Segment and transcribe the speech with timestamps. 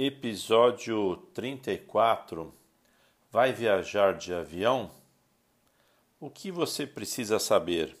[0.00, 2.54] Episódio 34
[3.32, 4.92] Vai viajar de avião?
[6.20, 7.98] O que você precisa saber?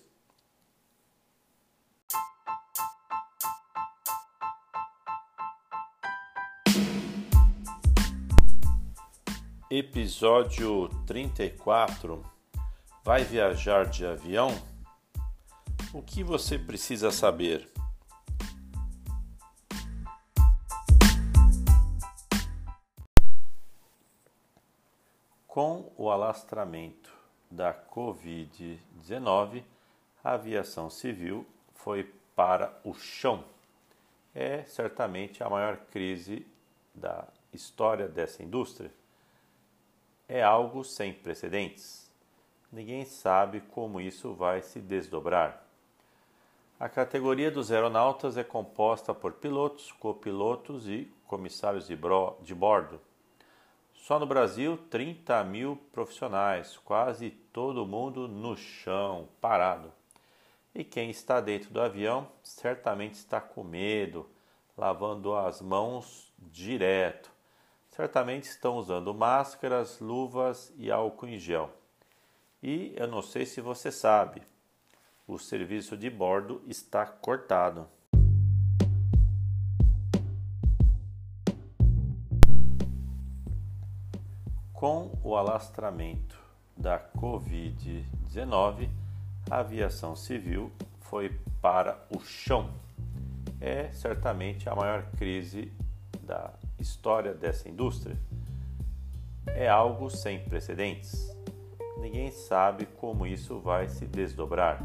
[9.68, 12.24] Episódio 34
[13.02, 14.56] Vai viajar de avião?
[15.92, 17.68] O que você precisa saber?
[25.58, 27.12] Com o alastramento
[27.50, 29.64] da Covid-19,
[30.22, 31.44] a aviação civil
[31.74, 33.42] foi para o chão.
[34.32, 36.46] É certamente a maior crise
[36.94, 38.92] da história dessa indústria.
[40.28, 42.08] É algo sem precedentes.
[42.70, 45.66] Ninguém sabe como isso vai se desdobrar.
[46.78, 51.98] A categoria dos aeronautas é composta por pilotos, copilotos e comissários de,
[52.44, 53.00] de bordo
[54.08, 59.92] só no Brasil, 30 mil profissionais, quase todo mundo no chão, parado.
[60.74, 64.26] E quem está dentro do avião certamente está com medo,
[64.78, 67.30] lavando as mãos direto.
[67.90, 71.70] Certamente estão usando máscaras, luvas e álcool em gel.
[72.62, 74.40] E eu não sei se você sabe,
[75.26, 77.86] o serviço de bordo está cortado.
[84.78, 86.38] Com o alastramento
[86.76, 88.88] da Covid-19,
[89.50, 90.70] a aviação civil
[91.00, 92.70] foi para o chão.
[93.60, 95.72] É certamente a maior crise
[96.22, 98.16] da história dessa indústria.
[99.48, 101.36] É algo sem precedentes.
[101.96, 104.80] Ninguém sabe como isso vai se desdobrar.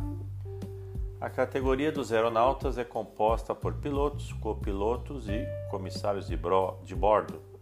[1.21, 6.35] A categoria dos aeronautas é composta por pilotos, copilotos e comissários de,
[6.83, 7.52] de bordo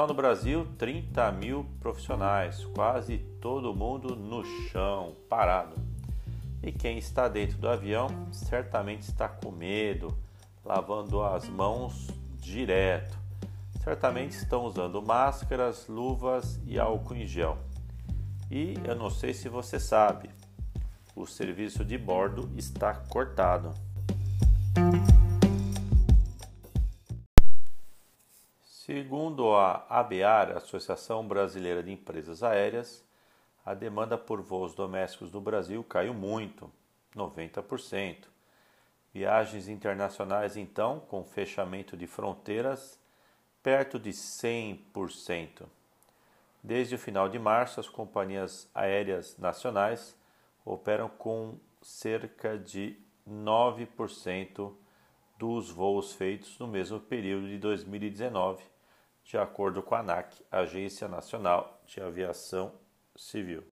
[0.00, 5.76] só no Brasil, 30 mil profissionais, quase todo mundo no chão, parado.
[6.62, 10.16] E quem está dentro do avião certamente está com medo,
[10.64, 12.08] lavando as mãos
[12.38, 13.14] direto.
[13.84, 17.58] Certamente estão usando máscaras, luvas e álcool em gel.
[18.50, 20.30] E eu não sei se você sabe,
[21.14, 23.74] o serviço de bordo está cortado.
[29.10, 33.04] Segundo a ABAR, Associação Brasileira de Empresas Aéreas,
[33.66, 36.70] a demanda por voos domésticos no Brasil caiu muito,
[37.16, 38.28] 90%.
[39.12, 43.00] Viagens internacionais, então, com fechamento de fronteiras,
[43.64, 45.64] perto de 100%.
[46.62, 50.16] Desde o final de março, as companhias aéreas nacionais
[50.64, 52.96] operam com cerca de
[53.28, 54.72] 9%
[55.36, 58.70] dos voos feitos no mesmo período de 2019
[59.30, 62.72] de acordo com a ANAC, Agência Nacional de Aviação
[63.14, 63.62] Civil.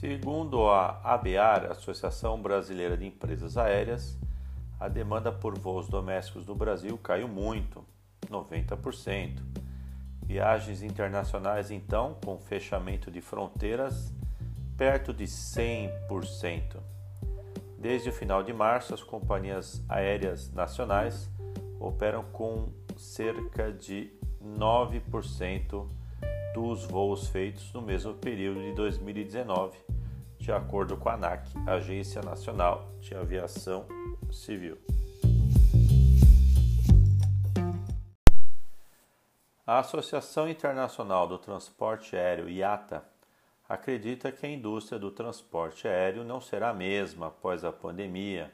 [0.00, 4.18] Segundo a ABAR, Associação Brasileira de Empresas Aéreas,
[4.80, 7.84] a demanda por voos domésticos no Brasil caiu muito,
[8.30, 9.42] 90%.
[10.22, 14.10] Viagens internacionais, então, com fechamento de fronteiras,
[14.78, 16.95] perto de 100%.
[17.78, 21.30] Desde o final de março, as companhias aéreas nacionais
[21.78, 24.10] operam com cerca de
[24.42, 25.86] 9%
[26.54, 29.78] dos voos feitos no mesmo período de 2019,
[30.38, 33.86] de acordo com a ANAC, Agência Nacional de Aviação
[34.32, 34.78] Civil.
[39.66, 43.04] A Associação Internacional do Transporte Aéreo IATA
[43.68, 48.52] acredita que a indústria do transporte aéreo não será a mesma após a pandemia,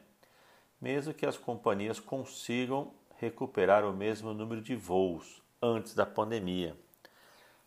[0.81, 6.77] mesmo que as companhias consigam recuperar o mesmo número de voos antes da pandemia.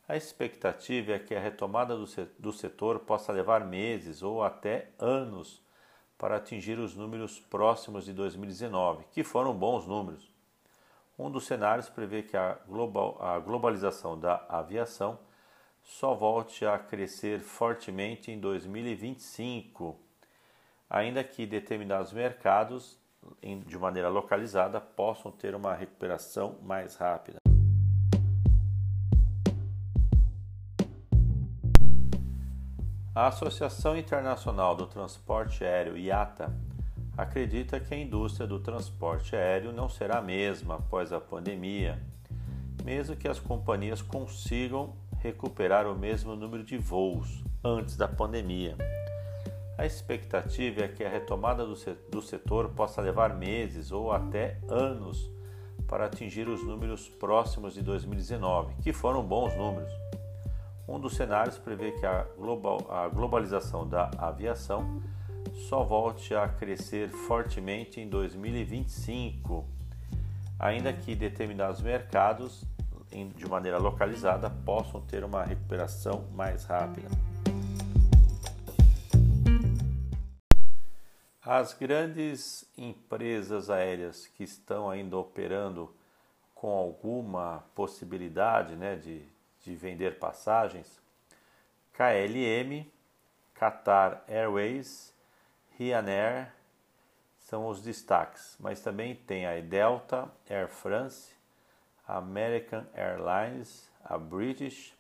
[0.08, 1.96] A expectativa é que a retomada
[2.38, 5.64] do setor possa levar meses ou até anos
[6.18, 10.32] para atingir os números próximos de 2019, que foram bons números.
[11.18, 15.18] Um dos cenários prevê que a, global, a globalização da aviação
[15.86, 19.96] só volte a crescer fortemente em 2025,
[20.90, 23.00] ainda que determinados mercados,
[23.66, 27.38] de maneira localizada, possam ter uma recuperação mais rápida.
[33.14, 36.52] A Associação Internacional do Transporte Aéreo IATA
[37.16, 42.02] acredita que a indústria do transporte aéreo não será a mesma após a pandemia,
[42.84, 44.94] mesmo que as companhias consigam
[45.26, 48.78] recuperar o mesmo número de voos antes da pandemia.
[49.76, 55.30] A expectativa é que a retomada do setor possa levar meses ou até anos
[55.88, 59.92] para atingir os números próximos de 2019, que foram bons números.
[60.88, 65.02] Um dos cenários prevê que a, global, a globalização da aviação
[65.68, 69.66] só volte a crescer fortemente em 2025,
[70.60, 72.64] ainda que determinados mercados,
[73.10, 77.10] de maneira localizada, possam ter uma recuperação mais rápida.
[81.42, 85.94] As grandes empresas aéreas que estão ainda operando
[86.56, 89.22] com alguma possibilidade né, de,
[89.62, 91.00] de vender passagens,
[91.94, 92.92] KLM,
[93.54, 95.14] Qatar Airways,
[95.78, 96.52] Ryanair
[97.38, 101.35] são os destaques, mas também tem a Delta, Air France,
[102.08, 104.94] American Airlines, a British,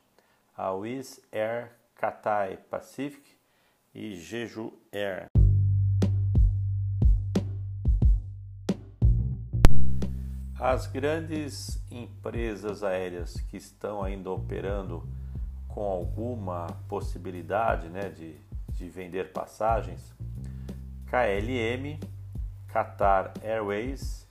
[0.57, 3.24] a Wizz Air, Cathay Pacific
[3.94, 5.28] e Jeju Air.
[10.60, 15.07] As grandes empresas aéreas que estão ainda operando
[15.68, 18.36] com alguma possibilidade né, de,
[18.69, 20.16] de vender passagens,
[21.06, 22.00] KLM,
[22.68, 24.28] Qatar Airways,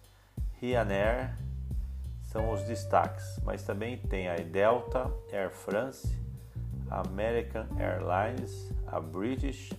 [0.61, 1.37] Ryanair
[2.34, 6.19] são os destaques, mas também tem a Delta, Air France,
[6.90, 9.72] American Airlines, a British,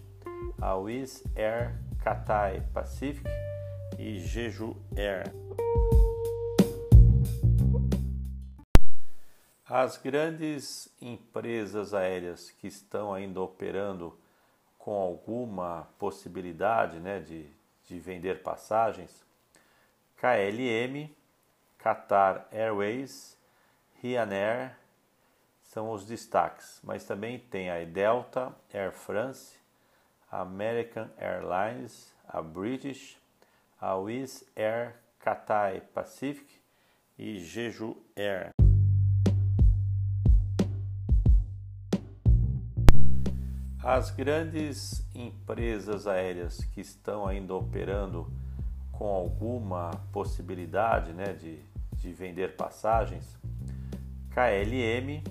[0.61, 3.29] a Wizz Air, Cathay Pacific
[3.99, 5.25] e Jeju Air.
[9.67, 14.17] As grandes empresas aéreas que estão ainda operando
[14.79, 17.47] com alguma possibilidade né, de,
[17.83, 19.25] de vender passagens,
[20.15, 21.13] KLM,
[21.85, 23.37] Qatar Airways,
[24.01, 24.75] Ryanair
[25.61, 29.55] são os destaques, mas também tem a Delta, Air France,
[30.31, 33.19] American Airlines, a British,
[33.79, 36.59] a Wizz Air, Cathay Pacific
[37.19, 38.49] e Jeju Air.
[43.83, 48.27] As grandes empresas aéreas que estão ainda operando
[48.91, 53.37] com alguma possibilidade né, de, de vender passagens,
[54.31, 55.23] KLM,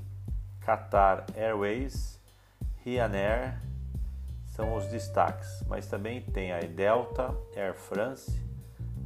[0.61, 2.21] Qatar Airways,
[2.85, 3.61] Ryanair
[4.45, 8.41] são os destaques, mas também tem a Delta, Air France,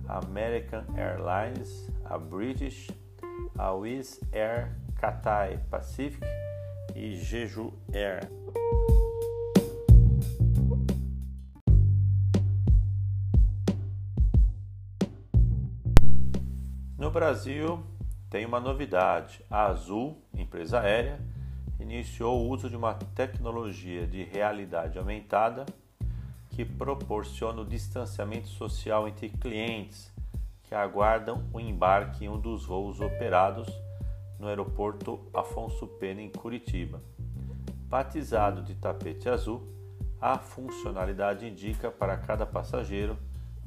[0.06, 2.90] American Airlines, a British,
[3.56, 6.26] a Wizz Air, Cathay Pacific
[6.94, 8.28] e Jeju Air.
[17.18, 17.84] Brasil,
[18.30, 19.44] tem uma novidade.
[19.50, 21.18] A Azul, empresa aérea,
[21.80, 25.66] iniciou o uso de uma tecnologia de realidade aumentada
[26.50, 30.12] que proporciona o distanciamento social entre clientes
[30.62, 33.66] que aguardam o embarque em um dos voos operados
[34.38, 37.02] no aeroporto Afonso Pena, em Curitiba.
[37.88, 39.66] Batizado de tapete azul,
[40.20, 43.18] a funcionalidade indica para cada passageiro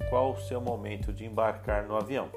[0.10, 2.30] qual o seu momento de embarcar no avião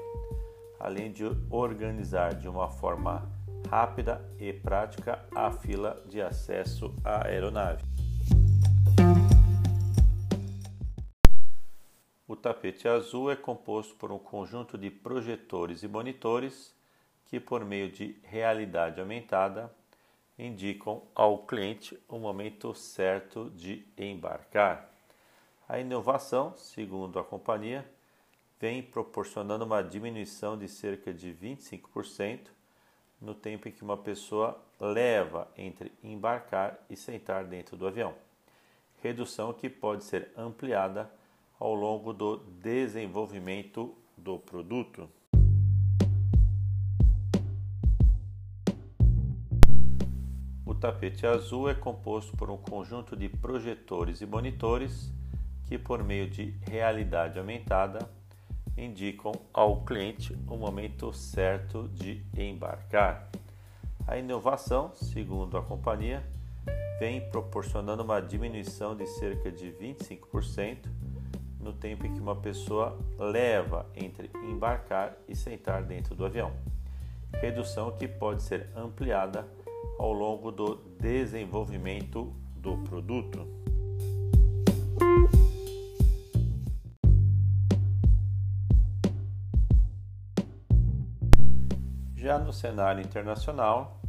[0.85, 3.27] além de organizar de uma forma
[3.67, 7.83] rápida e prática a fila de acesso à aeronave.
[12.27, 16.71] O tapete azul é composto por um conjunto de projetores e monitores
[17.25, 19.73] que, por meio de realidade aumentada,
[20.37, 24.87] indicam ao cliente o momento certo de embarcar.
[25.67, 27.83] A inovação, segundo a companhia,
[28.59, 32.47] vem proporcionando uma diminuição de cerca de 25%
[33.19, 38.13] no tempo em que uma pessoa leva entre embarcar e sentar dentro do avião.
[39.01, 41.09] Redução que pode ser ampliada
[41.59, 45.09] ao longo do desenvolvimento do produto.
[50.65, 55.11] O tapete azul é composto por um conjunto de projetores e monitores
[55.67, 58.09] que, por meio de realidade aumentada,
[58.77, 63.29] indicam ao cliente o momento certo de embarcar.
[64.07, 66.23] A inovação, segundo a companhia,
[66.99, 70.77] vem proporcionando uma diminuição de cerca de 25%
[71.59, 76.51] no tempo em que uma pessoa leva entre embarcar e sentar dentro do avião.
[77.33, 79.47] Redução que pode ser ampliada
[79.97, 83.47] ao longo do desenvolvimento do produto.
[92.25, 93.99] Já no cenário internacional,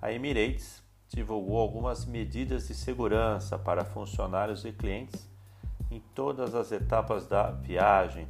[0.00, 5.28] a Emirates divulgou algumas medidas de segurança para funcionários e clientes
[5.90, 8.26] em todas as etapas da viagem,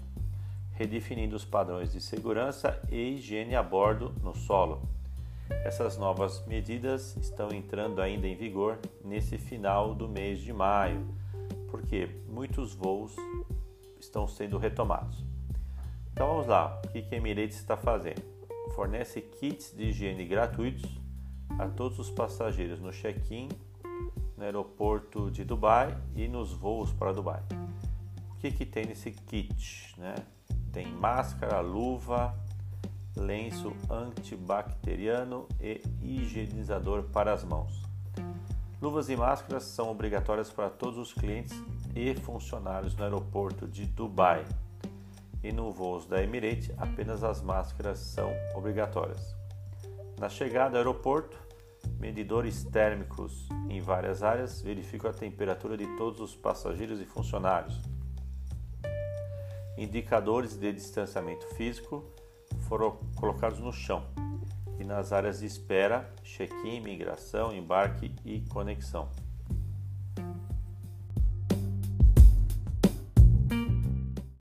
[0.72, 4.82] redefinindo os padrões de segurança e higiene a bordo no solo.
[5.48, 11.14] Essas novas medidas estão entrando ainda em vigor nesse final do mês de maio,
[11.70, 13.14] porque muitos voos
[14.00, 15.24] estão sendo retomados.
[16.12, 18.37] Então vamos lá, o que a Emirates está fazendo?
[18.74, 21.00] Fornece kits de higiene gratuitos
[21.58, 23.48] a todos os passageiros no check-in
[24.36, 27.42] no aeroporto de Dubai e nos voos para Dubai.
[28.30, 29.94] O que, que tem nesse kit?
[29.98, 30.14] Né?
[30.72, 32.38] Tem máscara, luva,
[33.16, 37.82] lenço antibacteriano e higienizador para as mãos.
[38.80, 41.60] Luvas e máscaras são obrigatórias para todos os clientes
[41.96, 44.44] e funcionários no aeroporto de Dubai.
[45.42, 49.36] E no voos da Emirates, apenas as máscaras são obrigatórias.
[50.18, 51.38] Na chegada ao aeroporto,
[51.98, 57.80] medidores térmicos em várias áreas verificam a temperatura de todos os passageiros e funcionários.
[59.76, 62.04] Indicadores de distanciamento físico
[62.62, 64.04] foram colocados no chão
[64.80, 69.08] e nas áreas de espera, check-in, migração, embarque e conexão.